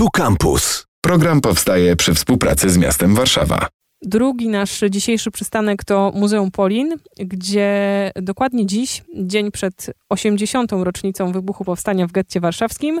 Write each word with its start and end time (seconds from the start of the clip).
Tu 0.00 0.08
Campus. 0.10 0.86
Program 1.00 1.40
powstaje 1.40 1.96
przy 1.96 2.14
współpracy 2.14 2.70
z 2.70 2.78
miastem 2.78 3.14
Warszawa. 3.14 3.68
Drugi 4.02 4.48
nasz 4.48 4.84
dzisiejszy 4.90 5.30
przystanek 5.30 5.84
to 5.84 6.12
Muzeum 6.14 6.50
Polin, 6.50 6.96
gdzie 7.18 8.10
dokładnie 8.16 8.66
dziś, 8.66 9.02
dzień 9.16 9.50
przed 9.50 9.90
80. 10.08 10.72
rocznicą 10.72 11.32
wybuchu 11.32 11.64
powstania 11.64 12.06
w 12.06 12.12
getcie 12.12 12.40
warszawskim, 12.40 13.00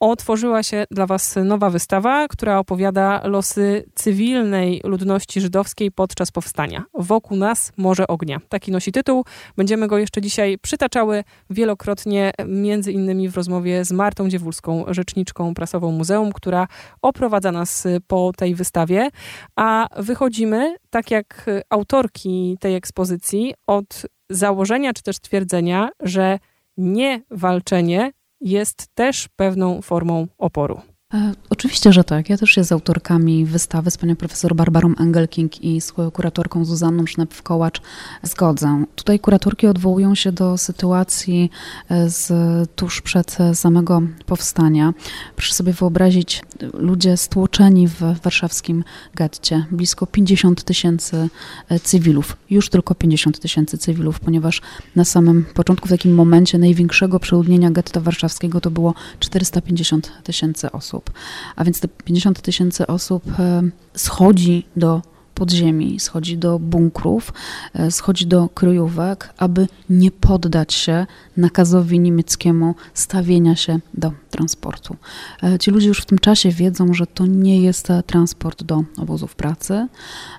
otworzyła 0.00 0.62
się 0.62 0.84
dla 0.90 1.06
Was 1.06 1.34
nowa 1.44 1.70
wystawa, 1.70 2.28
która 2.28 2.58
opowiada 2.58 3.20
losy 3.24 3.84
cywilnej 3.94 4.80
ludności 4.84 5.40
żydowskiej 5.40 5.92
podczas 5.92 6.30
powstania. 6.30 6.84
Wokół 6.94 7.36
nas 7.36 7.72
Morze 7.76 8.06
Ognia. 8.06 8.40
Taki 8.48 8.72
nosi 8.72 8.92
tytuł. 8.92 9.24
Będziemy 9.56 9.86
go 9.86 9.98
jeszcze 9.98 10.20
dzisiaj 10.20 10.58
przytaczały 10.58 11.24
wielokrotnie, 11.50 12.30
między 12.46 12.92
innymi 12.92 13.28
w 13.28 13.36
rozmowie 13.36 13.84
z 13.84 13.92
Martą 13.92 14.28
Dziewulską, 14.28 14.84
rzeczniczką 14.88 15.54
prasową 15.54 15.92
muzeum, 15.92 16.32
która 16.32 16.66
oprowadza 17.02 17.52
nas 17.52 17.84
po 18.06 18.32
tej 18.36 18.54
wystawie. 18.54 19.08
A 19.56 19.88
wychodzimy, 19.96 20.76
tak 20.90 21.10
jak 21.10 21.46
autorki 21.70 22.56
tej 22.60 22.74
ekspozycji, 22.74 23.54
od 23.66 24.06
założenia 24.30 24.92
czy 24.92 25.02
też 25.02 25.18
twierdzenia, 25.18 25.88
że 26.00 26.38
nie 26.76 27.22
walczenie 27.30 28.12
jest 28.40 28.94
też 28.94 29.28
pewną 29.36 29.82
formą 29.82 30.26
oporu. 30.38 30.80
E, 31.14 31.32
oczywiście, 31.50 31.92
że 31.92 32.04
tak. 32.04 32.30
Ja 32.30 32.36
też 32.36 32.50
się 32.50 32.64
z 32.64 32.72
autorkami 32.72 33.44
wystawy, 33.44 33.90
z 33.90 33.96
panią 33.96 34.16
profesor 34.16 34.54
Barbarą 34.54 34.94
Engelking 34.98 35.64
i 35.64 35.80
z 35.80 35.92
kuratorką 35.92 36.64
Zuzanną 36.64 37.04
Sznep-Kołacz 37.04 37.80
zgodzę. 38.22 38.84
Tutaj 38.94 39.20
kuratorki 39.20 39.66
odwołują 39.66 40.14
się 40.14 40.32
do 40.32 40.58
sytuacji 40.58 41.50
e, 41.88 42.10
z 42.10 42.30
tuż 42.76 43.00
przed 43.02 43.38
samego 43.54 44.02
powstania. 44.26 44.94
Proszę 45.36 45.54
sobie 45.54 45.72
wyobrazić, 45.72 46.42
ludzie 46.72 47.16
stłoczeni 47.16 47.88
w 47.88 48.00
warszawskim 48.22 48.84
getcie, 49.14 49.66
blisko 49.70 50.06
50 50.06 50.64
tysięcy 50.64 51.28
e, 51.68 51.80
cywilów, 51.80 52.36
już 52.50 52.68
tylko 52.68 52.94
50 52.94 53.40
tysięcy 53.40 53.78
cywilów, 53.78 54.20
ponieważ 54.20 54.62
na 54.96 55.04
samym 55.04 55.44
początku, 55.44 55.88
w 55.88 55.90
takim 55.90 56.14
momencie 56.14 56.58
największego 56.58 57.20
przeludnienia 57.20 57.70
getta 57.70 58.00
warszawskiego 58.00 58.60
to 58.60 58.70
było 58.70 58.94
450 59.20 60.12
tysięcy 60.24 60.72
osób 60.72 60.95
osób. 60.96 61.10
A 61.56 61.64
więc 61.64 61.80
te 61.80 61.88
50 61.88 62.42
tysięcy 62.42 62.86
osób 62.86 63.22
e, 63.38 63.62
schodzi 63.94 64.66
do 64.76 65.02
podziemi, 65.36 66.00
schodzi 66.00 66.38
do 66.38 66.58
bunkrów, 66.58 67.32
e, 67.74 67.90
schodzi 67.90 68.26
do 68.26 68.48
kryjówek, 68.48 69.34
aby 69.36 69.68
nie 69.90 70.10
poddać 70.10 70.74
się 70.74 71.06
nakazowi 71.36 72.00
niemieckiemu 72.00 72.74
stawienia 72.94 73.56
się 73.56 73.80
do 73.94 74.12
transportu. 74.30 74.96
E, 75.42 75.58
ci 75.58 75.70
ludzie 75.70 75.88
już 75.88 76.00
w 76.00 76.06
tym 76.06 76.18
czasie 76.18 76.50
wiedzą, 76.50 76.94
że 76.94 77.06
to 77.06 77.26
nie 77.26 77.60
jest 77.60 77.88
transport 78.06 78.62
do 78.62 78.84
obozów 78.98 79.34
pracy, 79.34 79.88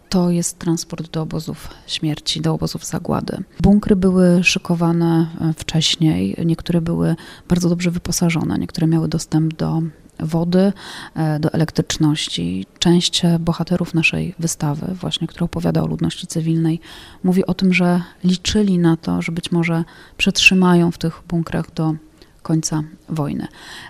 to 0.10 0.32
jest 0.32 0.60
transport 0.60 1.12
do 1.12 1.22
obozów 1.22 1.70
śmierci, 1.88 2.42
do 2.42 2.54
obozów 2.54 2.86
zagłady. 2.86 3.44
Bunkry 3.62 3.96
były 3.96 4.44
szykowane 4.44 5.28
wcześniej, 5.58 6.36
niektóre 6.46 6.82
były 6.82 7.16
bardzo 7.50 7.70
dobrze 7.70 7.92
wyposażone, 7.92 8.58
niektóre 8.58 8.88
miały 8.88 9.08
dostęp 9.08 9.54
do 9.54 9.82
wody, 10.20 10.74
e, 11.16 11.40
do 11.40 11.54
elektryczności. 11.54 12.66
Część 12.80 13.22
bohaterów 13.40 13.94
naszej 13.94 14.36
wystawy, 14.40 14.88
właśnie, 14.94 15.28
która 15.28 15.46
opowiada 15.46 15.84
o 15.84 15.88
ludności 15.88 16.28
cywilnej, 16.28 16.80
mówi 17.24 17.46
o 17.46 17.54
tym, 17.54 17.74
że 17.74 18.02
liczyli 18.24 18.80
na 18.80 18.98
to, 18.98 19.22
że 19.22 19.32
być 19.32 19.52
może 19.52 19.84
przetrzymają 20.18 20.92
w 20.92 20.98
tych 20.98 21.22
bunkrach 21.28 21.74
do 21.74 21.96
końca 22.42 22.84
wojny. 23.10 23.48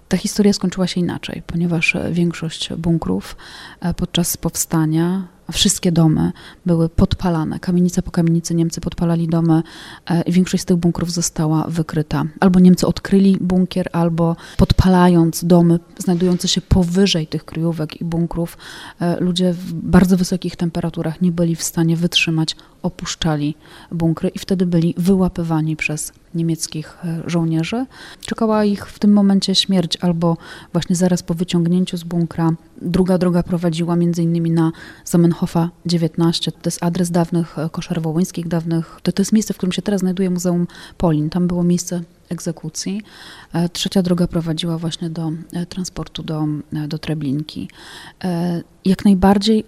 Ta 0.08 0.18
historia 0.18 0.54
skończyła 0.54 0.88
się 0.88 1.00
inaczej, 1.00 1.42
ponieważ 1.48 1.96
większość 2.12 2.74
bunkrów 2.74 3.36
e, 3.82 3.94
podczas 3.94 4.38
powstania 4.38 5.37
Wszystkie 5.52 5.92
domy 5.92 6.32
były 6.66 6.90
podpalane. 6.90 7.60
Kamienica 7.60 8.02
po 8.02 8.12
kamienicy 8.12 8.56
Niemcy 8.56 8.82
podpalali 8.82 9.28
domy 9.28 9.64
e, 10.10 10.22
i 10.22 10.32
większość 10.32 10.64
z 10.64 10.66
tych 10.66 10.78
bunkrów 10.78 11.12
została 11.12 11.66
wykryta. 11.68 12.24
Albo 12.40 12.60
Niemcy 12.60 12.88
odkryli 12.88 13.38
bunkier, 13.42 13.90
albo 13.92 14.36
podpalając 14.58 15.46
domy 15.46 15.80
znajdujące 15.98 16.48
się 16.48 16.62
powyżej 16.62 17.28
tych 17.28 17.46
kryjówek 17.46 18.02
i 18.02 18.06
bunkrów, 18.06 18.58
e, 19.00 19.20
ludzie 19.20 19.54
w 19.54 19.74
bardzo 19.74 20.18
wysokich 20.18 20.56
temperaturach 20.56 21.22
nie 21.22 21.32
byli 21.32 21.56
w 21.56 21.64
stanie 21.64 21.98
wytrzymać, 21.98 22.56
opuszczali 22.84 23.56
bunkry 23.92 24.30
i 24.30 24.40
wtedy 24.40 24.66
byli 24.66 24.94
wyłapywani 24.98 25.76
przez 25.76 26.14
niemieckich 26.36 26.98
e, 27.04 27.22
żołnierzy. 27.26 27.86
Czekała 28.26 28.66
ich 28.66 28.86
w 28.86 29.00
tym 29.00 29.14
momencie 29.14 29.56
śmierć, 29.56 29.98
albo 30.02 30.38
właśnie 30.74 30.96
zaraz 30.96 31.24
po 31.24 31.34
wyciągnięciu 31.34 31.98
z 31.98 32.04
bunkra 32.04 32.52
druga 32.82 33.18
droga 33.18 33.44
prowadziła 33.44 33.98
innymi 34.18 34.52
na 34.52 34.72
Zamenhofa 35.06 35.70
19. 35.86 36.52
To 36.52 36.58
jest 36.66 36.84
adres 36.84 37.12
dawnych 37.12 37.60
e, 37.60 37.70
koszar 37.70 38.02
wołyńskich, 38.02 38.48
dawnych, 38.48 39.00
to, 39.04 39.12
to 39.12 39.22
jest 39.22 39.34
miejsce, 39.34 39.54
w 39.54 39.58
którym 39.58 39.72
się 39.72 39.82
teraz 39.82 40.02
znajduje 40.02 40.30
Muzeum 40.30 40.68
Polin. 40.98 41.30
Tam 41.30 41.48
było 41.48 41.64
miejsce 41.64 42.02
egzekucji. 42.30 43.02
E, 43.54 43.70
trzecia 43.70 44.02
droga 44.02 44.28
prowadziła 44.28 44.78
właśnie 44.78 45.10
do 45.10 45.32
transportu 45.70 46.24
do, 46.24 46.46
do 46.88 46.98
Treblinki. 46.98 47.70
Jak 48.86 49.06
najbardziej 49.06 49.64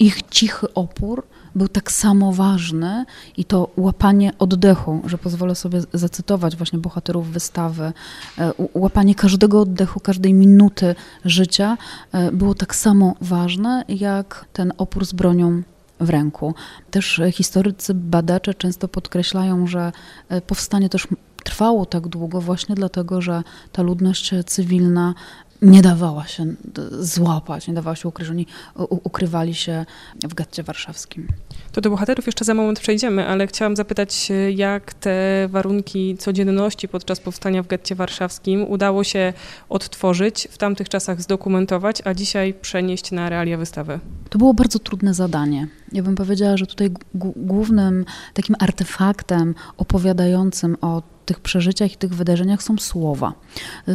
ich 0.00 0.22
cichy 0.30 0.74
opór 0.74 1.26
był 1.54 1.68
tak 1.68 1.92
samo 1.92 2.32
ważny 2.32 3.04
i 3.36 3.44
to 3.44 3.68
łapanie 3.76 4.32
oddechu, 4.38 5.02
że 5.04 5.18
pozwolę 5.18 5.54
sobie 5.54 5.80
zacytować 5.92 6.56
właśnie 6.56 6.78
bohaterów 6.78 7.28
wystawy, 7.28 7.92
e, 8.38 8.52
łapanie 8.74 9.14
każdego 9.14 9.60
oddechu, 9.60 10.00
każdej 10.00 10.34
minuty 10.34 10.94
życia 11.24 11.78
e, 12.12 12.32
było 12.32 12.54
tak 12.54 12.74
samo 12.74 13.14
ważne 13.20 13.84
jak 13.88 14.44
ten 14.52 14.72
opór 14.78 15.06
z 15.06 15.12
bronią 15.12 15.62
w 16.00 16.10
ręku. 16.10 16.54
Też 16.90 17.20
historycy, 17.32 17.94
badacze 17.94 18.54
często 18.54 18.88
podkreślają, 18.88 19.66
że 19.66 19.92
e, 20.28 20.40
powstanie 20.40 20.88
też 20.88 21.08
trwało 21.44 21.86
tak 21.86 22.08
długo 22.08 22.40
właśnie 22.40 22.74
dlatego, 22.74 23.20
że 23.20 23.42
ta 23.72 23.82
ludność 23.82 24.34
cywilna 24.46 25.14
nie 25.62 25.82
dawała 25.82 26.26
się 26.26 26.54
złapać, 27.00 27.68
nie 27.68 27.74
dawała 27.74 27.96
się 27.96 28.08
ukryć. 28.08 28.28
Oni 28.28 28.46
ukrywali 28.88 29.54
się 29.54 29.86
w 30.24 30.34
getcie 30.34 30.62
warszawskim. 30.62 31.28
To 31.72 31.80
do 31.80 31.90
bohaterów 31.90 32.26
jeszcze 32.26 32.44
za 32.44 32.54
moment 32.54 32.80
przejdziemy, 32.80 33.26
ale 33.26 33.46
chciałam 33.46 33.76
zapytać, 33.76 34.28
jak 34.54 34.94
te 34.94 35.48
warunki 35.48 36.16
codzienności 36.16 36.88
podczas 36.88 37.20
powstania 37.20 37.62
w 37.62 37.66
getcie 37.66 37.94
warszawskim 37.94 38.70
udało 38.70 39.04
się 39.04 39.32
odtworzyć, 39.68 40.48
w 40.50 40.58
tamtych 40.58 40.88
czasach 40.88 41.22
zdokumentować, 41.22 42.02
a 42.04 42.14
dzisiaj 42.14 42.54
przenieść 42.54 43.10
na 43.10 43.28
realia 43.28 43.58
wystawy? 43.58 44.00
To 44.30 44.38
było 44.38 44.54
bardzo 44.54 44.78
trudne 44.78 45.14
zadanie. 45.14 45.68
Ja 45.92 46.02
bym 46.02 46.14
powiedziała, 46.14 46.56
że 46.56 46.66
tutaj 46.66 46.90
głównym 47.36 48.04
takim 48.34 48.56
artefaktem 48.58 49.54
opowiadającym 49.76 50.76
o 50.80 51.02
tych 51.26 51.40
przeżyciach 51.40 51.92
i 51.92 51.96
tych 51.96 52.14
wydarzeniach 52.14 52.62
są 52.62 52.78
słowa. 52.78 53.32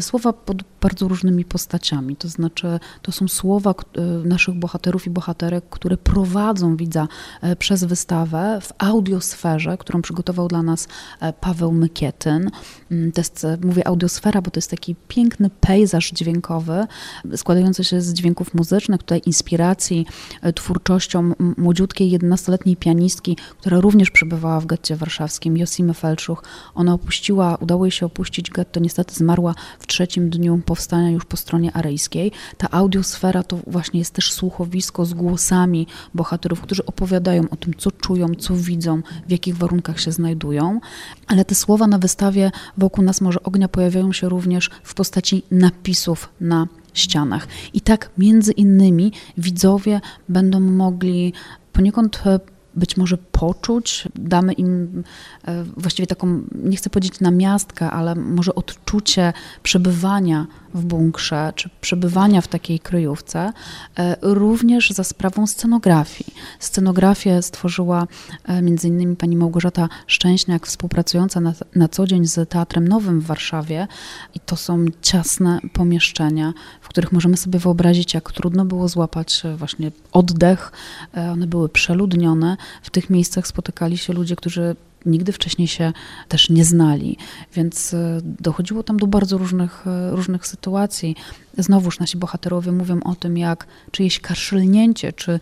Słowa 0.01 0.33
pod 0.33 0.63
bardzo 0.81 1.07
różnymi 1.07 1.45
postaciami, 1.45 2.15
to 2.15 2.29
znaczy 2.29 2.79
to 3.01 3.11
są 3.11 3.27
słowa 3.27 3.71
e, 3.71 4.01
naszych 4.27 4.55
bohaterów 4.55 5.07
i 5.07 5.09
bohaterek, 5.09 5.63
które 5.69 5.97
prowadzą 5.97 6.77
widza 6.77 7.07
e, 7.41 7.55
przez 7.55 7.83
wystawę 7.83 8.59
w 8.61 8.73
audiosferze, 8.77 9.77
którą 9.77 10.01
przygotował 10.01 10.47
dla 10.47 10.63
nas 10.63 10.87
e, 11.19 11.33
Paweł 11.33 11.71
Mykietyn. 11.71 12.51
Mm, 12.91 13.11
to 13.11 13.21
jest, 13.21 13.47
mówię 13.63 13.87
audiosfera, 13.87 14.41
bo 14.41 14.51
to 14.51 14.57
jest 14.57 14.71
taki 14.71 14.95
piękny 15.07 15.49
pejzaż 15.49 16.11
dźwiękowy, 16.11 16.87
składający 17.35 17.83
się 17.83 18.01
z 18.01 18.13
dźwięków 18.13 18.53
muzycznych, 18.53 18.99
tutaj 18.99 19.21
inspiracji 19.25 20.05
twórczością 20.55 21.31
młodziutkiej, 21.57 21.86
11-letniej 21.95 22.75
pianistki, 22.77 23.37
która 23.59 23.79
również 23.79 24.11
przebywała 24.11 24.59
w 24.59 24.65
getcie 24.65 24.95
warszawskim, 24.95 25.57
Josimy 25.57 25.93
Felczuch. 25.93 26.43
Ona 26.75 26.93
opuściła, 26.93 27.55
udało 27.55 27.85
jej 27.85 27.91
się 27.91 28.05
opuścić 28.05 28.51
getto, 28.51 28.79
niestety 28.79 29.15
zmarła 29.15 29.55
w 29.79 29.87
trzecim 29.87 30.29
dniu 30.29 30.61
powstania 30.65 31.11
już 31.11 31.25
po 31.25 31.37
stronie 31.37 31.73
arejskiej. 31.73 32.31
Ta 32.57 32.71
audiosfera 32.71 33.43
to 33.43 33.59
właśnie 33.67 33.99
jest 33.99 34.13
też 34.13 34.31
słuchowisko 34.31 35.05
z 35.05 35.13
głosami 35.13 35.87
bohaterów, 36.13 36.61
którzy 36.61 36.85
opowiadają 36.85 37.43
o 37.49 37.55
tym, 37.55 37.73
co 37.77 37.91
czują, 37.91 38.27
co 38.39 38.55
widzą, 38.55 39.01
w 39.27 39.31
jakich 39.31 39.57
warunkach 39.57 39.99
się 39.99 40.11
znajdują. 40.11 40.79
Ale 41.27 41.45
te 41.45 41.55
słowa 41.55 41.87
na 41.87 41.97
wystawie 41.97 42.51
wokół 42.77 43.03
nas 43.03 43.21
Morze 43.21 43.43
Ognia 43.43 43.67
pojawiają 43.67 44.13
się 44.13 44.29
również 44.29 44.69
w 44.83 44.93
postaci 44.93 45.43
napisów 45.51 46.29
na 46.41 46.67
ścianach. 46.93 47.47
I 47.73 47.81
tak 47.81 48.09
między 48.17 48.51
innymi 48.51 49.11
widzowie 49.37 50.01
będą 50.29 50.59
mogli 50.59 51.33
poniekąd 51.77 52.21
e, 52.25 52.39
być 52.75 52.97
może 52.97 53.17
poczuć, 53.39 54.07
damy 54.15 54.53
im 54.53 55.03
e, 55.47 55.63
właściwie 55.63 56.07
taką, 56.07 56.41
nie 56.55 56.77
chcę 56.77 56.89
powiedzieć 56.89 57.19
namiastkę, 57.19 57.91
ale 57.91 58.15
może 58.15 58.55
odczucie 58.55 59.33
przebywania 59.63 60.47
w 60.73 60.85
bunkrze, 60.85 61.53
czy 61.55 61.69
przebywania 61.81 62.41
w 62.41 62.47
takiej 62.47 62.79
kryjówce, 62.79 63.53
e, 63.97 64.17
również 64.21 64.89
za 64.89 65.03
sprawą 65.03 65.47
scenografii. 65.47 66.33
Scenografię 66.59 67.41
stworzyła 67.41 68.07
e, 68.43 68.61
między 68.61 68.87
innymi 68.87 69.15
pani 69.15 69.35
Małgorzata 69.35 69.89
Szczęśniak, 70.07 70.67
współpracująca 70.67 71.39
na, 71.39 71.53
na 71.75 71.87
co 71.87 72.07
dzień 72.07 72.25
z 72.25 72.49
Teatrem 72.49 72.87
Nowym 72.87 73.21
w 73.21 73.25
Warszawie 73.25 73.87
i 74.35 74.39
to 74.39 74.55
są 74.55 74.85
ciasne 75.01 75.59
pomieszczenia, 75.73 76.53
w 76.81 76.87
których 76.87 77.11
możemy 77.11 77.37
sobie 77.37 77.59
wyobrazić, 77.59 78.13
jak 78.13 78.31
trudno 78.31 78.65
było 78.65 78.87
złapać 78.87 79.43
właśnie 79.57 79.91
oddech. 80.11 80.71
One 81.31 81.47
były 81.47 81.69
przeludnione. 81.69 82.57
W 82.81 82.89
tych 82.89 83.09
miejscach 83.09 83.26
spotykali 83.47 83.97
się 83.97 84.13
ludzie, 84.13 84.35
którzy 84.35 84.75
nigdy 85.05 85.31
wcześniej 85.31 85.67
się 85.67 85.93
też 86.27 86.49
nie 86.49 86.65
znali, 86.65 87.17
więc 87.53 87.93
e, 87.93 88.19
dochodziło 88.23 88.83
tam 88.83 88.97
do 88.97 89.07
bardzo 89.07 89.37
różnych, 89.37 89.87
e, 89.87 90.11
różnych 90.11 90.47
sytuacji. 90.47 91.15
Znowuż 91.57 91.99
nasi 91.99 92.17
bohaterowie 92.17 92.71
mówią 92.71 92.99
o 93.03 93.15
tym, 93.15 93.37
jak 93.37 93.67
czyjeś 93.91 94.19
kaszlnięcie 94.19 95.13
czy 95.13 95.39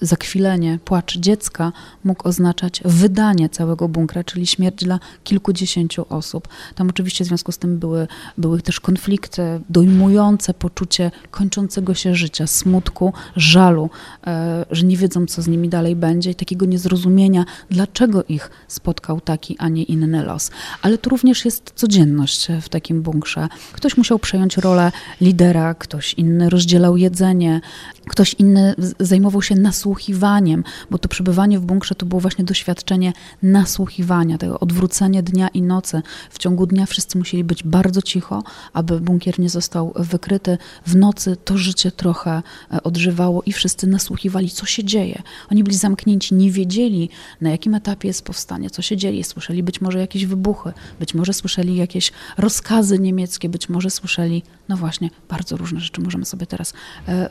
zakwilenie, 0.00 0.78
płacz 0.84 1.18
dziecka 1.18 1.72
mógł 2.04 2.28
oznaczać 2.28 2.82
wydanie 2.84 3.48
całego 3.48 3.88
bunkra, 3.88 4.24
czyli 4.24 4.46
śmierć 4.46 4.84
dla 4.84 5.00
kilkudziesięciu 5.24 6.06
osób. 6.08 6.48
Tam 6.74 6.88
oczywiście 6.88 7.24
w 7.24 7.28
związku 7.28 7.52
z 7.52 7.58
tym 7.58 7.78
były, 7.78 8.08
były 8.38 8.62
też 8.62 8.80
konflikty, 8.80 9.42
dojmujące 9.70 10.54
poczucie 10.54 11.10
kończącego 11.30 11.94
się 11.94 12.14
życia, 12.14 12.46
smutku, 12.46 13.12
żalu, 13.36 13.90
e, 14.26 14.66
że 14.70 14.86
nie 14.86 14.96
wiedzą, 14.96 15.26
co 15.26 15.42
z 15.42 15.48
nimi 15.48 15.68
dalej 15.68 15.96
będzie 15.96 16.30
i 16.30 16.34
takiego 16.34 16.66
niezrozumienia, 16.66 17.44
dlaczego 17.70 18.24
ich 18.24 18.50
spotkał 18.94 19.20
taki, 19.20 19.56
a 19.58 19.68
nie 19.68 19.82
inny 19.82 20.24
los. 20.24 20.50
Ale 20.82 20.98
to 20.98 21.10
również 21.10 21.44
jest 21.44 21.72
codzienność 21.74 22.48
w 22.62 22.68
takim 22.68 23.02
bunkrze. 23.02 23.48
Ktoś 23.72 23.96
musiał 23.96 24.18
przejąć 24.18 24.56
rolę 24.56 24.92
lidera, 25.20 25.74
ktoś 25.74 26.14
inny 26.14 26.50
rozdzielał 26.50 26.96
jedzenie, 26.96 27.60
ktoś 28.06 28.34
inny 28.34 28.74
zajmował 29.00 29.42
się 29.42 29.54
nasłuchiwaniem, 29.54 30.64
bo 30.90 30.98
to 30.98 31.08
przebywanie 31.08 31.58
w 31.58 31.64
bunkrze 31.64 31.94
to 31.94 32.06
było 32.06 32.20
właśnie 32.20 32.44
doświadczenie 32.44 33.12
nasłuchiwania, 33.42 34.38
tego 34.38 34.60
odwrócenie 34.60 35.22
dnia 35.22 35.48
i 35.48 35.62
nocy. 35.62 36.02
W 36.30 36.38
ciągu 36.38 36.66
dnia 36.66 36.86
wszyscy 36.86 37.18
musieli 37.18 37.44
być 37.44 37.62
bardzo 37.62 38.02
cicho, 38.02 38.42
aby 38.72 39.00
bunkier 39.00 39.38
nie 39.38 39.48
został 39.48 39.92
wykryty. 39.96 40.58
W 40.86 40.96
nocy 40.96 41.36
to 41.44 41.58
życie 41.58 41.92
trochę 41.92 42.42
e, 42.72 42.82
odżywało 42.82 43.42
i 43.42 43.52
wszyscy 43.52 43.86
nasłuchiwali, 43.86 44.50
co 44.50 44.66
się 44.66 44.84
dzieje. 44.84 45.22
Oni 45.50 45.64
byli 45.64 45.76
zamknięci, 45.76 46.34
nie 46.34 46.50
wiedzieli, 46.50 47.08
na 47.40 47.50
jakim 47.50 47.74
etapie 47.74 48.08
jest 48.08 48.24
powstanie, 48.24 48.70
co 48.70 48.82
się 48.82 48.96
dzieje. 48.96 49.24
Słyszeli 49.24 49.62
być 49.62 49.80
może 49.80 49.98
jakieś 49.98 50.26
wybuchy, 50.26 50.72
być 51.00 51.14
może 51.14 51.32
słyszeli 51.32 51.76
jakieś 51.76 52.12
rozkazy 52.38 52.98
niemieckie, 52.98 53.48
być 53.48 53.68
może 53.68 53.90
słyszeli, 53.90 54.42
no 54.68 54.76
właśnie, 54.76 55.10
bardzo 55.28 55.56
różne 55.56 55.80
rzeczy 55.80 56.00
możemy 56.00 56.24
sobie 56.24 56.46
teraz 56.46 56.72
e, 57.08 57.28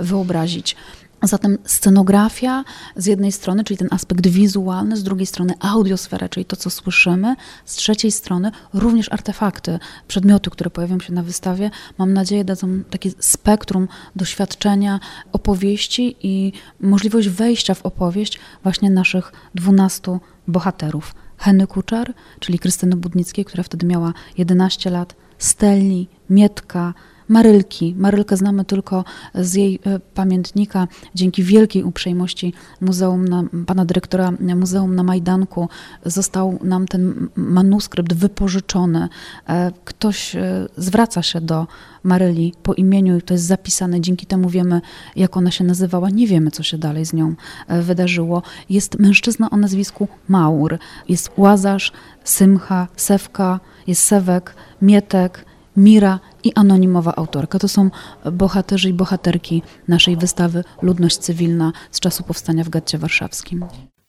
Zatem 1.23 1.57
scenografia 1.65 2.63
z 2.95 3.05
jednej 3.05 3.31
strony, 3.31 3.63
czyli 3.63 3.77
ten 3.77 3.87
aspekt 3.91 4.27
wizualny, 4.27 4.97
z 4.97 5.03
drugiej 5.03 5.25
strony 5.25 5.53
audiosfera, 5.59 6.29
czyli 6.29 6.45
to, 6.45 6.55
co 6.55 6.69
słyszymy, 6.69 7.35
z 7.65 7.75
trzeciej 7.75 8.11
strony 8.11 8.51
również 8.73 9.11
artefakty, 9.11 9.79
przedmioty, 10.07 10.49
które 10.49 10.69
pojawią 10.69 10.99
się 10.99 11.13
na 11.13 11.23
wystawie, 11.23 11.71
mam 11.97 12.13
nadzieję, 12.13 12.45
dadzą 12.45 12.83
takie 12.89 13.11
spektrum 13.19 13.87
doświadczenia 14.15 14.99
opowieści 15.31 16.15
i 16.23 16.53
możliwość 16.79 17.29
wejścia 17.29 17.73
w 17.73 17.85
opowieść 17.85 18.39
właśnie 18.63 18.89
naszych 18.89 19.31
dwunastu 19.55 20.19
bohaterów. 20.47 21.15
Henny 21.37 21.67
Kuczar, 21.67 22.13
czyli 22.39 22.59
Krystyny 22.59 22.95
Budnickiej, 22.95 23.45
która 23.45 23.63
wtedy 23.63 23.85
miała 23.85 24.13
11 24.37 24.89
lat, 24.89 25.15
Stelli, 25.37 26.07
Mietka, 26.29 26.93
Marylki. 27.33 27.95
Marylkę 27.97 28.37
znamy 28.37 28.65
tylko 28.65 29.03
z 29.35 29.53
jej 29.53 29.79
e, 29.85 29.99
pamiętnika. 29.99 30.87
Dzięki 31.15 31.43
wielkiej 31.43 31.83
uprzejmości 31.83 32.53
muzeum 32.81 33.27
na, 33.27 33.43
pana 33.65 33.85
dyrektora 33.85 34.31
Muzeum 34.55 34.95
na 34.95 35.03
Majdanku 35.03 35.69
został 36.05 36.59
nam 36.63 36.87
ten 36.87 37.29
manuskrypt 37.35 38.13
wypożyczony. 38.13 39.09
E, 39.47 39.71
ktoś 39.85 40.35
e, 40.35 40.67
zwraca 40.77 41.21
się 41.21 41.41
do 41.41 41.67
Maryli 42.03 42.53
po 42.63 42.73
imieniu 42.73 43.17
i 43.17 43.21
to 43.21 43.33
jest 43.33 43.45
zapisane. 43.45 44.01
Dzięki 44.01 44.25
temu 44.25 44.49
wiemy, 44.49 44.81
jak 45.15 45.37
ona 45.37 45.51
się 45.51 45.63
nazywała. 45.63 46.09
Nie 46.09 46.27
wiemy, 46.27 46.51
co 46.51 46.63
się 46.63 46.77
dalej 46.77 47.05
z 47.05 47.13
nią 47.13 47.35
wydarzyło. 47.69 48.41
Jest 48.69 48.99
mężczyzna 48.99 49.49
o 49.49 49.57
nazwisku 49.57 50.07
Maur. 50.27 50.77
Jest 51.09 51.31
Łazarz, 51.37 51.91
Symcha, 52.23 52.87
Sewka, 52.95 53.59
jest 53.87 54.03
Sewek, 54.03 54.55
Mietek, 54.81 55.45
Mira 55.77 56.19
i 56.43 56.51
anonimowa 56.55 57.15
autorka. 57.15 57.59
To 57.59 57.67
są 57.67 57.89
bohaterzy 58.31 58.89
i 58.89 58.93
bohaterki 58.93 59.61
naszej 59.87 60.17
wystawy 60.17 60.63
Ludność 60.81 61.17
Cywilna 61.17 61.71
z 61.91 61.99
czasu 61.99 62.23
powstania 62.23 62.63
w 62.63 62.69
getcie 62.69 62.97
warszawskim. 62.97 63.65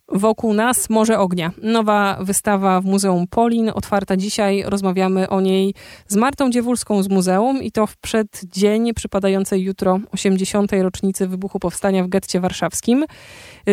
Wokół 0.09 0.55
nas 0.55 0.91
Morze 0.91 1.19
Ognia. 1.19 1.51
Nowa 1.63 2.19
wystawa 2.21 2.81
w 2.81 2.85
Muzeum 2.85 3.27
Polin, 3.27 3.71
otwarta 3.75 4.17
dzisiaj. 4.17 4.63
Rozmawiamy 4.67 5.29
o 5.29 5.41
niej 5.41 5.75
z 6.09 6.17
Martą 6.17 6.51
Dziewulską 6.51 7.03
z 7.03 7.09
muzeum 7.09 7.63
i 7.63 7.73
to 7.73 7.87
w 7.87 7.97
przeddzień 7.97 8.95
przypadającej 8.95 9.63
jutro 9.63 10.01
80. 10.13 10.73
rocznicy 10.73 11.29
wybuchu 11.29 11.59
powstania 11.59 12.05
w 12.05 12.09
getcie 12.09 12.41
warszawskim. 12.41 13.05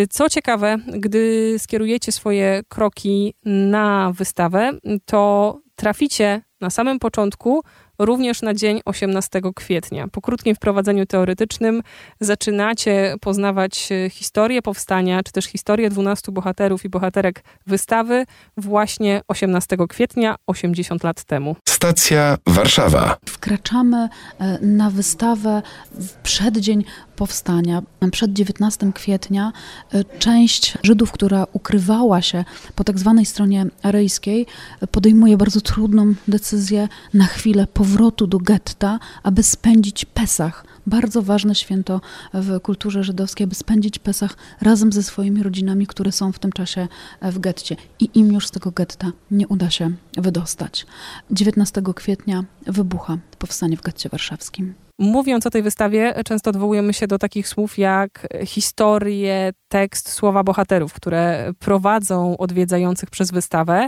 Co 0.10 0.30
ciekawe, 0.30 0.78
gdy 0.88 1.56
skierujecie 1.58 2.12
swoje 2.12 2.62
kroki 2.68 3.34
na 3.46 4.14
wystawę, 4.18 4.72
to 5.06 5.61
traficie 5.75 6.41
na 6.62 6.69
samym 6.69 7.00
początku 7.00 7.63
również 8.06 8.42
na 8.42 8.53
dzień 8.53 8.81
18 8.86 9.42
kwietnia. 9.56 10.07
Po 10.07 10.21
krótkim 10.21 10.56
wprowadzeniu 10.56 11.06
teoretycznym 11.06 11.81
zaczynacie 12.19 13.15
poznawać 13.21 13.89
e, 13.92 14.09
historię 14.09 14.62
powstania, 14.62 15.24
czy 15.24 15.31
też 15.31 15.45
historię 15.45 15.89
12 15.89 16.31
bohaterów 16.31 16.86
i 16.86 16.89
bohaterek 16.89 17.44
wystawy 17.68 18.25
właśnie 18.57 19.21
18 19.27 19.77
kwietnia, 19.89 20.36
80 20.48 21.03
lat 21.03 21.24
temu. 21.24 21.56
Stacja 21.69 22.38
Warszawa. 22.48 23.18
Wkraczamy 23.25 24.09
e, 24.39 24.59
na 24.62 24.89
wystawę 24.89 25.62
w 25.92 26.13
przeddzień 26.13 26.83
powstania. 27.15 27.81
Przed 28.12 28.33
19 28.33 28.92
kwietnia 28.94 29.51
e, 29.94 30.04
część 30.04 30.77
Żydów, 30.83 31.12
która 31.12 31.45
ukrywała 31.54 32.21
się 32.21 32.45
po 32.75 32.83
tak 32.83 33.00
zwanej 33.00 33.25
stronie 33.25 33.65
aryjskiej, 33.83 34.45
podejmuje 34.92 35.38
bardzo 35.38 35.62
trudną 35.62 36.13
decyzję 36.27 36.88
na 37.13 37.25
chwilę 37.25 37.68
powrotu 37.92 38.28
do 38.28 38.38
getta, 38.38 39.00
aby 39.24 39.44
spędzić 39.44 40.06
Pesach 40.06 40.66
bardzo 40.88 41.22
ważne 41.22 41.56
święto 41.56 42.02
w 42.34 42.60
kulturze 42.60 43.04
żydowskiej, 43.04 43.46
aby 43.46 43.56
spędzić 43.56 44.00
Pesach 44.00 44.38
razem 44.62 44.92
ze 44.92 45.04
swoimi 45.04 45.44
rodzinami, 45.44 45.88
które 45.88 46.12
są 46.12 46.32
w 46.32 46.40
tym 46.40 46.52
czasie 46.52 46.88
w 47.22 47.40
getcie. 47.40 47.76
I 48.00 48.10
im 48.14 48.34
już 48.34 48.48
z 48.48 48.52
tego 48.52 48.72
getta 48.72 49.12
nie 49.32 49.48
uda 49.48 49.70
się 49.70 49.92
wydostać. 50.18 50.86
19 51.32 51.82
kwietnia 51.96 52.44
wybucha 52.68 53.18
powstanie 53.40 53.78
w 53.78 53.82
getcie 53.82 54.10
warszawskim. 54.10 54.74
Mówiąc 55.01 55.48
o 55.48 55.50
tej 55.50 55.62
wystawie, 55.62 56.13
często 56.25 56.50
odwołujemy 56.50 56.94
się 56.94 57.07
do 57.07 57.18
takich 57.18 57.48
słów 57.48 57.77
jak 57.77 58.27
historie, 58.45 59.54
tekst, 59.68 60.09
słowa 60.09 60.44
bohaterów, 60.44 60.94
które 60.94 61.54
prowadzą 61.59 62.37
odwiedzających 62.37 63.09
przez 63.09 63.31
wystawę, 63.31 63.87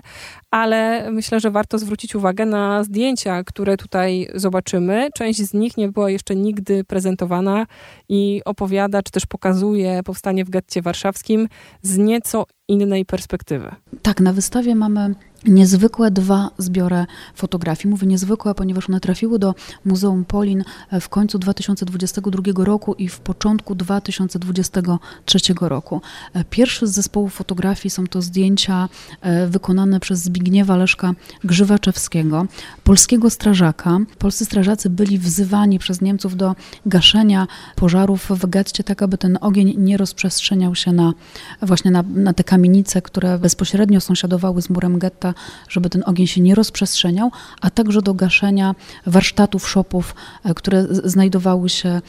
ale 0.52 1.12
myślę, 1.12 1.40
że 1.40 1.52
warto 1.52 1.80
zwrócić 1.80 2.16
uwagę 2.16 2.46
na 2.46 2.84
zdjęcia, 2.84 3.44
które 3.44 3.78
tutaj 3.78 4.28
zobaczymy. 4.36 5.10
Część 5.18 5.40
z 5.40 5.54
nich 5.54 5.78
nie 5.78 5.90
była 5.90 6.10
jeszcze 6.10 6.36
nigdy 6.36 6.84
prezentowana 6.84 7.66
i 8.10 8.42
opowiada, 8.46 9.04
czy 9.04 9.12
też 9.12 9.26
pokazuje 9.26 10.04
powstanie 10.04 10.46
w 10.46 10.50
getcie 10.50 10.82
warszawskim 10.82 11.48
z 11.82 11.98
nieco 11.98 12.46
innej 12.68 13.06
perspektywy. 13.06 13.72
Tak, 14.02 14.20
na 14.20 14.34
wystawie 14.34 14.76
mamy 14.76 15.16
niezwykłe 15.46 16.12
dwa 16.12 16.50
zbiory 16.58 17.06
fotografii. 17.36 17.90
Mówię 17.90 18.08
niezwykłe, 18.08 18.56
ponieważ 18.56 18.90
one 18.90 19.00
trafiły 19.00 19.40
do 19.40 19.56
Muzeum 19.86 20.26
Polin 20.26 20.64
w 21.02 21.10
końcu 21.10 21.40
2022 21.40 22.64
roku 22.64 22.94
i 22.94 23.10
w 23.10 23.20
początku 23.20 23.76
2023 23.76 25.40
roku. 25.62 26.02
Pierwszy 26.50 26.88
z 26.88 26.92
zespołów 26.92 27.34
fotografii 27.34 27.90
są 27.90 28.08
to 28.08 28.22
zdjęcia 28.22 28.90
e, 29.22 29.48
wykonane 29.48 30.00
przez 30.00 30.24
Zbigniewa 30.24 30.78
Leszka 30.78 31.14
Grzywaczewskiego, 31.44 32.46
polskiego 32.84 33.30
strażaka. 33.30 34.00
Polscy 34.18 34.46
strażacy 34.46 34.90
byli 34.90 35.20
wzywani 35.20 35.80
przez 35.80 36.02
Niemców 36.02 36.38
do 36.38 36.56
gaszenia 36.86 37.48
pożarów 37.76 38.30
w 38.30 38.50
getcie, 38.50 38.84
tak 38.84 39.02
aby 39.02 39.18
ten 39.18 39.38
ogień 39.42 39.76
nie 39.78 39.98
rozprzestrzeniał 39.98 40.76
się 40.76 40.92
na 40.92 41.14
właśnie 41.62 41.92
na, 41.92 42.04
na 42.16 42.34
te 42.34 42.44
kamienice, 42.44 43.02
które 43.02 43.40
bezpośrednio 43.40 44.02
sąsiadowały 44.02 44.62
z 44.62 44.70
murem 44.70 45.00
getta 45.00 45.33
żeby 45.70 45.90
ten 45.90 46.04
ogień 46.06 46.28
się 46.28 46.42
nie 46.42 46.56
rozprzestrzeniał, 46.56 47.32
a 47.62 47.70
także 47.70 48.02
do 48.02 48.14
gaszenia 48.14 48.76
warsztatów, 49.06 49.70
shopów, 49.70 50.16
które 50.56 50.86
znajdowały 50.90 51.70
się 51.70 52.02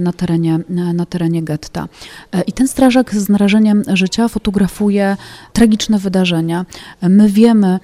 na 0.00 0.12
terenie, 0.12 0.58
na 0.68 1.06
terenie 1.06 1.42
getta. 1.42 1.88
I 2.46 2.52
ten 2.52 2.68
strażak 2.68 3.14
z 3.14 3.28
narażeniem 3.28 3.82
życia 3.92 4.28
fotografuje 4.28 5.16
tragiczne 5.52 5.98
wydarzenia. 5.98 6.66
My 7.02 7.28
wiemy, 7.28 7.80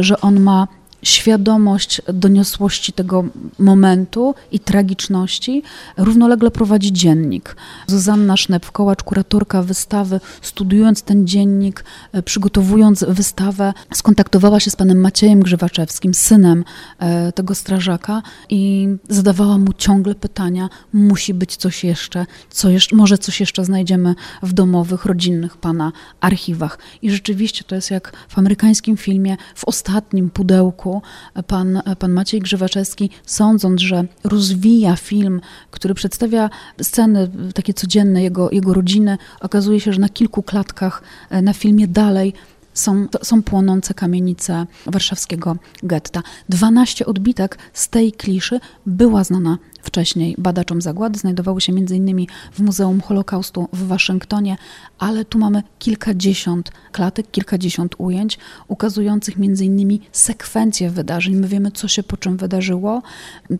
że 0.00 0.20
on 0.20 0.40
ma 0.40 0.68
świadomość 1.02 2.02
doniosłości 2.12 2.92
tego 2.92 3.24
momentu 3.58 4.34
i 4.52 4.60
tragiczności, 4.60 5.62
równolegle 5.96 6.50
prowadzi 6.50 6.92
dziennik. 6.92 7.56
Zuzanna 7.86 8.34
Sznep-Kołacz, 8.34 9.02
kuratorka 9.02 9.62
wystawy, 9.62 10.20
studiując 10.42 11.02
ten 11.02 11.26
dziennik, 11.26 11.84
e, 12.12 12.22
przygotowując 12.22 13.04
wystawę, 13.08 13.72
skontaktowała 13.94 14.60
się 14.60 14.70
z 14.70 14.76
panem 14.76 15.00
Maciejem 15.00 15.42
Grzywaczewskim, 15.42 16.14
synem 16.14 16.64
e, 16.98 17.32
tego 17.32 17.54
strażaka 17.54 18.22
i 18.48 18.88
zadawała 19.08 19.58
mu 19.58 19.72
ciągle 19.72 20.14
pytania, 20.14 20.68
musi 20.92 21.34
być 21.34 21.56
coś 21.56 21.84
jeszcze, 21.84 22.26
co 22.50 22.68
jeszcze 22.70 22.96
może 22.96 23.18
coś 23.18 23.40
jeszcze 23.40 23.64
znajdziemy 23.64 24.14
w 24.42 24.52
domowych, 24.52 25.04
rodzinnych 25.04 25.56
pana 25.56 25.92
archiwach. 26.20 26.78
I 27.02 27.10
rzeczywiście 27.10 27.64
to 27.64 27.74
jest 27.74 27.90
jak 27.90 28.12
w 28.28 28.38
amerykańskim 28.38 28.96
filmie, 28.96 29.36
w 29.54 29.64
ostatnim 29.64 30.30
pudełku, 30.30 30.89
roku 30.94 31.02
pan, 31.46 31.82
pan 31.98 32.12
Maciej 32.12 32.40
Grzywaczewski, 32.40 33.10
sądząc, 33.26 33.80
że 33.80 34.04
rozwija 34.24 34.96
film, 34.96 35.40
który 35.70 35.94
przedstawia 35.94 36.50
sceny 36.82 37.30
takie 37.54 37.74
codzienne 37.74 38.22
jego, 38.22 38.50
jego 38.50 38.74
rodziny, 38.74 39.18
okazuje 39.40 39.80
się, 39.80 39.92
że 39.92 40.00
na 40.00 40.08
kilku 40.08 40.42
klatkach 40.42 41.02
e, 41.30 41.42
na 41.42 41.52
filmie 41.52 41.88
dalej 41.88 42.32
są, 42.74 43.06
są 43.22 43.42
płonące 43.42 43.94
kamienice 43.94 44.66
warszawskiego 44.86 45.56
getta. 45.82 46.22
12 46.48 47.06
odbitek 47.06 47.58
z 47.72 47.88
tej 47.88 48.12
kliszy 48.12 48.60
była 48.86 49.24
znana 49.24 49.58
wcześniej 49.82 50.34
badaczom 50.38 50.82
zagłady. 50.82 51.18
Znajdowały 51.18 51.60
się 51.60 51.72
m.in. 51.72 52.26
w 52.52 52.60
Muzeum 52.60 53.00
Holokaustu 53.00 53.68
w 53.72 53.86
Waszyngtonie, 53.86 54.56
ale 54.98 55.24
tu 55.24 55.38
mamy 55.38 55.62
kilkadziesiąt 55.78 56.70
klatek, 56.92 57.30
kilkadziesiąt 57.30 57.94
ujęć 57.98 58.38
ukazujących 58.68 59.34
m.in. 59.38 59.98
sekwencję 60.12 60.90
wydarzeń. 60.90 61.36
My 61.36 61.48
wiemy, 61.48 61.70
co 61.70 61.88
się 61.88 62.02
po 62.02 62.16
czym 62.16 62.36
wydarzyło. 62.36 63.02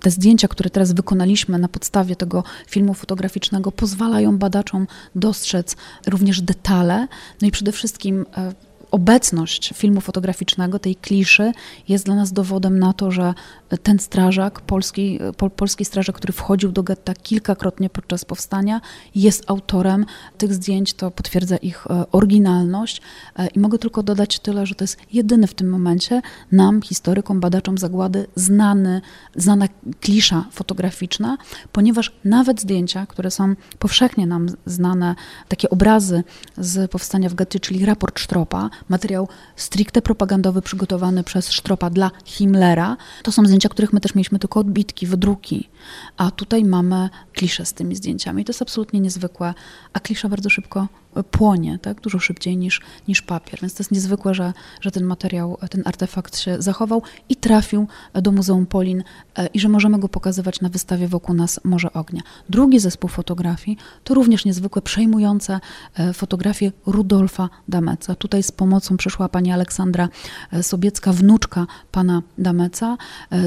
Te 0.00 0.11
zdjęcia, 0.11 0.49
które 0.49 0.71
teraz 0.71 0.93
wykonaliśmy 0.93 1.59
na 1.59 1.69
podstawie 1.69 2.17
tego 2.17 2.45
filmu 2.67 2.95
fotograficznego, 2.95 3.73
pozwalają 3.73 4.38
badaczom 4.38 4.87
dostrzec 5.14 5.76
również 6.07 6.43
detale, 6.43 7.09
no 7.43 7.49
i 7.49 7.50
przede 7.50 7.73
wszystkim 7.73 8.26
e, 8.37 8.70
obecność 8.90 9.73
filmu 9.76 10.00
fotograficznego, 10.00 10.78
tej 10.78 10.97
kliszy, 10.97 11.52
jest 11.88 12.04
dla 12.04 12.14
nas 12.14 12.32
dowodem 12.32 12.78
na 12.78 12.92
to, 12.92 13.11
że 13.11 13.35
ten 13.82 13.99
strażak, 13.99 14.61
polski, 14.61 15.18
pol, 15.37 15.50
polski 15.50 15.85
strażak, 15.85 16.16
który 16.16 16.32
wchodził 16.32 16.73
do 16.73 16.82
getta 16.82 17.14
kilkakrotnie 17.14 17.90
podczas 17.90 18.25
powstania, 18.25 18.80
jest 19.14 19.50
autorem 19.50 20.06
tych 20.38 20.54
zdjęć, 20.54 20.94
to 20.94 21.11
potwierdza 21.11 21.56
ich 21.56 21.87
e, 21.87 22.04
oryginalność. 22.12 23.00
E, 23.37 23.47
I 23.47 23.59
mogę 23.59 23.78
tylko 23.78 24.02
dodać 24.02 24.38
tyle, 24.38 24.66
że 24.66 24.75
to 24.75 24.85
jest 24.85 24.97
jedyny 25.12 25.47
w 25.47 25.54
tym 25.54 25.70
momencie 25.70 26.23
nam, 26.52 26.82
historykom, 26.82 27.40
badaczom 27.40 27.78
zagłady, 27.78 28.26
znany, 28.35 29.00
znana 29.37 29.66
klisza 30.00 30.44
fotograficzna, 30.52 31.38
ponieważ 31.73 32.12
nawet 32.25 32.61
zdjęcia, 32.61 33.06
które 33.06 33.30
są 33.30 33.54
powszechnie 33.78 34.26
nam 34.26 34.49
znane, 34.66 35.14
takie 35.49 35.70
obrazy 35.70 36.25
z 36.59 36.90
powstania 36.90 37.28
w 37.28 37.35
getty, 37.35 37.61
czyli 37.61 37.85
raport 37.85 38.18
Sztropa, 38.18 38.70
materiał 38.88 39.28
stricte 39.56 40.02
propagandowy 40.02 40.62
przygotowany 40.62 41.25
przez 41.25 41.52
Sztropa 41.52 41.90
dla 41.90 42.10
Himmlera. 42.25 42.96
To 43.22 43.32
są 43.32 43.44
zdjęcia, 43.44 43.68
których 43.68 43.92
my 43.92 44.00
też 44.00 44.14
mieliśmy 44.14 44.38
tylko 44.38 44.60
odbitki, 44.60 45.06
wydruki, 45.06 45.68
a 46.16 46.30
tutaj 46.30 46.64
mamy 46.64 47.08
klisze 47.32 47.66
z 47.66 47.72
tymi 47.72 47.96
zdjęciami. 47.96 48.44
To 48.44 48.50
jest 48.50 48.62
absolutnie 48.62 49.00
niezwykłe, 49.00 49.54
a 49.92 50.00
klisza 50.00 50.28
bardzo 50.28 50.50
szybko 50.50 50.88
płonie, 51.30 51.78
tak? 51.78 52.00
dużo 52.00 52.18
szybciej 52.18 52.56
niż, 52.56 52.80
niż 53.08 53.22
papier. 53.22 53.60
Więc 53.60 53.75
to 53.75 53.82
jest 53.82 53.90
niezwykłe, 53.90 54.34
że, 54.34 54.52
że 54.80 54.90
ten 54.90 55.04
materiał, 55.04 55.58
ten 55.70 55.82
artefakt 55.84 56.38
się 56.38 56.62
zachował 56.62 57.02
i 57.28 57.37
trafił 57.37 57.87
do 58.14 58.32
Muzeum 58.32 58.66
Polin 58.66 59.02
e, 59.37 59.46
i 59.46 59.60
że 59.60 59.68
możemy 59.68 59.99
go 59.99 60.08
pokazywać 60.08 60.60
na 60.60 60.68
wystawie 60.68 61.08
wokół 61.08 61.34
nas 61.34 61.60
Morze 61.64 61.92
Ognia. 61.92 62.22
Drugi 62.49 62.80
zespół 62.80 63.10
fotografii 63.10 63.78
to 64.04 64.14
również 64.14 64.44
niezwykłe, 64.44 64.82
przejmujące 64.82 65.60
e, 65.94 66.12
fotografie 66.12 66.72
Rudolfa 66.87 67.49
Dameca. 67.68 68.14
Tutaj 68.14 68.42
z 68.42 68.52
pomocą 68.52 68.96
przyszła 68.96 69.28
pani 69.28 69.52
Aleksandra 69.52 70.08
e, 70.52 70.62
Sobiecka, 70.62 71.12
wnuczka 71.12 71.66
pana 71.92 72.22
Dameca. 72.38 72.96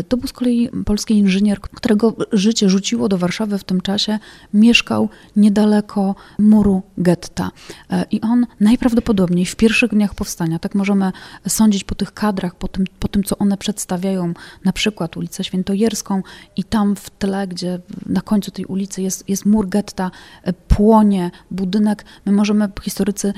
To 0.09 0.17
był 0.17 0.27
z 0.27 0.33
kolei 0.33 0.69
polski 0.85 1.17
inżynier, 1.17 1.61
którego 1.61 2.15
życie 2.31 2.69
rzuciło 2.69 3.09
do 3.09 3.17
Warszawy 3.17 3.57
w 3.57 3.63
tym 3.63 3.81
czasie. 3.81 4.19
Mieszkał 4.53 5.09
niedaleko 5.35 6.15
muru 6.39 6.81
getta. 6.97 7.51
E, 7.89 8.05
I 8.11 8.21
on 8.21 8.45
najprawdopodobniej 8.59 9.45
w 9.45 9.55
pierwszych 9.55 9.91
dniach 9.91 10.15
powstania, 10.15 10.59
tak 10.59 10.75
możemy 10.75 11.11
sądzić 11.47 11.83
po 11.83 11.95
tych 11.95 12.13
kadrach, 12.13 12.55
po 12.55 12.67
tym, 12.67 12.85
po 12.99 13.07
tym 13.07 13.23
co 13.23 13.37
one 13.37 13.57
przedstawiają, 13.57 14.33
na 14.65 14.73
przykład 14.73 15.17
ulicę 15.17 15.43
Świętojerską 15.43 16.23
i 16.55 16.63
tam 16.63 16.95
w 16.95 17.09
tle, 17.09 17.47
gdzie 17.47 17.79
na 18.05 18.21
końcu 18.21 18.51
tej 18.51 18.65
ulicy 18.65 19.01
jest, 19.01 19.29
jest 19.29 19.45
mur 19.45 19.69
getta, 19.69 20.11
e, 20.43 20.53
płonie 20.53 21.31
budynek, 21.51 22.05
my 22.25 22.31
możemy, 22.31 22.69
historycy 22.81 23.33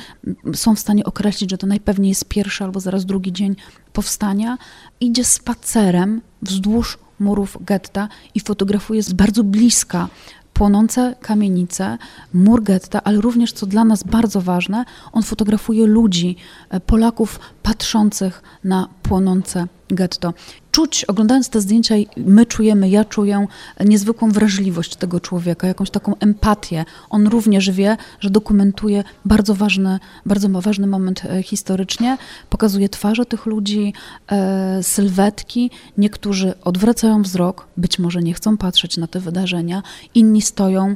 są 0.54 0.75
w 0.75 0.80
stanie 0.80 1.04
określić, 1.04 1.51
że 1.51 1.58
to 1.58 1.68
najpewniej 1.68 2.10
jest 2.10 2.25
pierwszy 2.25 2.63
albo 2.63 2.80
zaraz 2.80 3.06
drugi 3.06 3.34
dzień 3.34 3.56
powstania, 3.94 4.58
idzie 5.00 5.24
spacerem 5.24 6.22
wzdłuż 6.42 6.98
murów 7.19 7.57
getta 7.62 8.07
i 8.36 8.39
fotografuje 8.39 9.03
z 9.03 9.13
bardzo 9.13 9.43
bliska 9.43 10.07
płonące 10.53 11.15
kamienice, 11.22 11.98
mur 12.34 12.63
getta, 12.63 13.03
ale 13.03 13.22
również, 13.22 13.53
co 13.53 13.65
dla 13.65 13.84
nas 13.84 14.03
bardzo 14.03 14.41
ważne, 14.41 14.86
on 15.12 15.24
fotografuje 15.24 15.88
ludzi, 15.88 16.36
e, 16.69 16.79
Polaków 16.79 17.39
patrzących 17.65 18.43
na 18.63 18.89
płonące 19.03 19.67
getto. 19.89 20.34
Czuć, 20.72 21.05
oglądając 21.05 21.50
te 21.50 21.62
zdjęcia, 21.62 21.95
my 22.17 22.45
czujemy, 22.45 22.89
ja 22.89 23.05
czuję 23.05 23.48
niezwykłą 23.86 24.31
wrażliwość 24.31 24.95
tego 24.95 25.19
człowieka, 25.19 25.67
jakąś 25.67 25.89
taką 25.89 26.17
empatię. 26.19 26.86
On 27.10 27.27
również 27.27 27.72
wie, 27.72 27.98
że 28.19 28.29
dokumentuje 28.29 29.03
bardzo 29.25 29.55
ważny, 29.55 30.00
bardzo 30.25 30.50
ważny 30.50 30.88
moment 30.88 31.25
e, 31.25 31.43
historycznie, 31.43 32.17
pokazuje 32.50 32.89
twarze 32.89 33.25
tych 33.25 33.45
ludzi, 33.45 33.93
e, 34.31 34.84
sylwetki. 34.84 35.72
Niektórzy 35.98 36.53
odwracają 36.63 37.22
wzrok, 37.22 37.67
być 37.77 38.00
może 38.00 38.22
nie 38.22 38.34
chcą 38.34 38.57
patrzeć 38.57 38.98
na 38.98 39.07
te 39.07 39.19
wydarzenia, 39.19 39.84
inni 40.15 40.41
stoją 40.41 40.95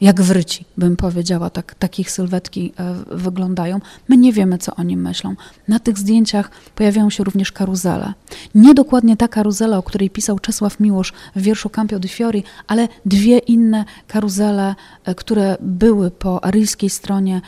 jak 0.00 0.22
wryci, 0.22 0.64
bym 0.76 0.96
powiedziała, 0.96 1.50
tak, 1.50 1.74
takich 1.74 2.10
sylwetki 2.10 2.72
e, 2.78 2.94
wyglądają. 3.16 3.80
My 4.08 4.16
nie 4.16 4.32
wiemy, 4.32 4.58
co 4.58 4.74
oni 4.76 4.96
myślą. 4.96 5.34
Na 5.68 5.78
tych 5.78 5.98
zdjęciach 5.98 6.50
pojawiają 6.74 7.10
się 7.10 7.24
również 7.24 7.52
karuzele. 7.52 8.12
Nie 8.54 8.74
dokładnie 8.74 9.16
ta 9.16 9.28
karuzela, 9.28 9.78
o 9.78 9.82
której 9.82 10.10
pisał 10.10 10.38
Czesław 10.38 10.80
Miłosz 10.80 11.12
w 11.36 11.42
wierszu 11.42 11.70
Campio 11.70 11.98
di 11.98 12.08
Fiori, 12.08 12.44
ale 12.66 12.88
dwie 13.06 13.38
inne 13.38 13.84
karuzele, 14.08 14.74
e, 15.04 15.14
które 15.14 15.56
były 15.60 16.10
po 16.10 16.44
aryjskiej 16.44 16.90
stronie 16.90 17.40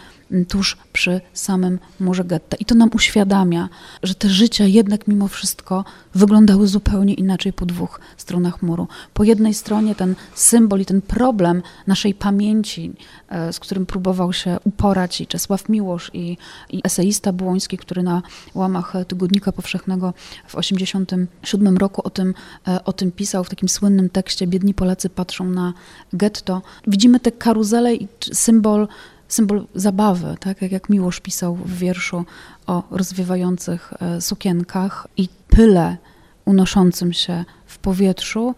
tuż 0.49 0.77
przy 0.93 1.21
samym 1.33 1.79
murze 2.01 2.25
getta. 2.25 2.57
I 2.57 2.65
to 2.65 2.75
nam 2.75 2.91
uświadamia, 2.95 3.69
że 4.03 4.15
te 4.15 4.29
życia 4.29 4.65
jednak 4.65 5.09
mimo 5.09 5.29
wszystko 5.29 5.85
wyglądały 6.15 6.67
zupełnie 6.67 7.15
inaczej 7.15 7.53
po 7.53 7.67
dwóch 7.67 8.01
stronach 8.17 8.63
muru. 8.63 8.89
Po 9.15 9.25
jednej 9.25 9.55
stronie 9.55 9.95
ten 9.95 10.15
symbol 10.35 10.81
i 10.81 10.85
ten 10.85 11.03
problem 11.03 11.63
naszej 11.87 12.15
pamięci, 12.15 12.93
e, 13.29 13.53
z 13.53 13.61
którym 13.61 13.87
próbował 13.87 14.33
się 14.33 14.59
uporać 14.65 15.21
i 15.21 15.27
Czesław 15.27 15.69
Miłosz, 15.69 16.11
i, 16.15 16.37
i 16.71 16.81
eseista 16.85 17.33
Błoński, 17.33 17.79
który 17.79 18.03
na 18.03 18.23
łamach 18.55 18.93
Tygodnika 19.09 19.53
Powszechnego 19.53 20.15
w 20.47 20.57
1987 20.57 21.77
roku 21.77 22.03
o 22.05 22.11
tym, 22.11 22.35
e, 22.69 22.85
o 22.85 22.93
tym 22.93 23.13
pisał 23.13 23.45
w 23.45 23.49
takim 23.49 23.69
słynnym 23.69 24.11
tekście 24.11 24.47
Biedni 24.47 24.75
Polacy 24.75 25.11
patrzą 25.11 25.45
na 25.45 25.73
getto. 26.13 26.63
Widzimy 26.87 27.21
te 27.21 27.33
karuzele 27.33 27.95
i 27.95 28.09
symbol 28.33 28.89
symbol 29.33 29.67
zabawy, 29.75 30.37
tak 30.41 30.63
jak 30.63 30.89
Miłosz 30.89 31.21
pisał 31.21 31.55
w 31.55 31.73
wierszu 31.79 32.25
o 32.67 32.83
rozwiewających 32.91 33.93
e, 34.01 34.21
sukienkach 34.21 35.07
i 35.17 35.29
pyle 35.49 35.97
unoszącym 36.45 37.13
się 37.13 37.45
w 37.67 37.79
powietrzu, 37.79 38.55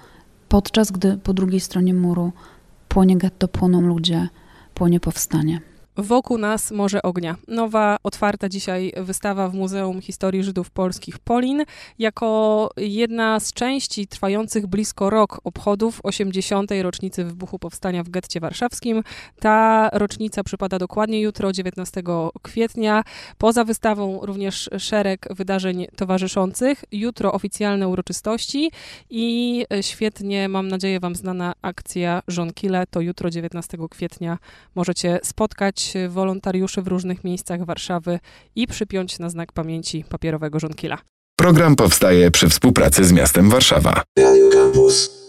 podczas 0.49 0.91
gdy 0.91 1.17
po 1.17 1.33
drugiej 1.35 1.61
stronie 1.61 1.95
muru 1.95 2.33
płonie 2.89 3.17
getto, 3.17 3.49
płoną 3.49 3.81
ludzie, 3.81 4.29
płonie 4.75 5.01
powstanie. 5.01 5.61
Wokół 5.97 6.39
nas 6.39 6.71
Morze 6.71 7.03
Ognia. 7.03 7.37
Nowa, 7.49 7.97
otwarta 8.03 8.49
dzisiaj 8.49 8.93
wystawa 8.97 9.49
w 9.49 9.55
Muzeum 9.55 10.01
Historii 10.01 10.45
Żydów 10.45 10.71
Polskich 10.71 11.19
Polin, 11.19 11.65
jako 11.99 12.71
jedna 12.77 13.41
z 13.41 13.53
części 13.53 14.07
trwających 14.07 14.67
blisko 14.67 15.11
rok 15.11 15.41
obchodów 15.45 16.01
80. 16.03 16.71
rocznicy 16.83 17.25
wybuchu 17.25 17.59
powstania 17.59 18.03
w 18.03 18.09
getcie 18.09 18.41
warszawskim. 18.41 19.03
Ta 19.41 19.91
rocznica 19.93 20.45
przypada 20.45 20.79
dokładnie 20.79 21.21
jutro, 21.21 21.53
19 21.53 22.03
kwietnia. 22.43 23.05
Poza 23.39 23.65
wystawą 23.65 24.19
również 24.23 24.71
szereg 24.79 25.27
wydarzeń 25.31 25.87
towarzyszących. 25.97 26.85
Jutro 26.93 27.33
oficjalne 27.33 27.89
uroczystości 27.89 28.71
i 29.11 29.65
świetnie, 29.81 30.49
mam 30.49 30.69
nadzieję, 30.69 31.01
Wam 31.01 31.15
znana 31.15 31.53
akcja 31.63 32.23
Żonkile. 32.29 32.87
To 32.87 33.01
jutro, 33.01 33.31
19 33.31 33.79
kwietnia, 33.91 34.39
możecie 34.75 35.21
spotkać 35.23 35.84
wolontariuszy 36.09 36.83
w 36.83 36.89
różnych 36.89 37.25
miejscach 37.25 37.65
Warszawy 37.65 38.19
i 38.55 38.67
przypiąć 38.67 39.19
na 39.19 39.31
znak 39.31 39.53
pamięci 39.53 40.05
papierowego 40.09 40.61
żonkila. 40.61 40.99
Program 41.37 41.77
powstaje 41.77 42.31
przy 42.31 42.49
współpracy 42.49 43.05
z 43.05 43.13
miastem 43.13 43.51
Warszawa. 43.51 44.03
Radio 44.19 44.49
Campus. 44.51 45.24